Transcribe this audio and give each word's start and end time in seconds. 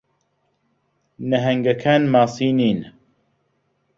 نەھەنگەکان 1.29 2.01
ماسی 2.13 2.49
نین. 2.57 2.79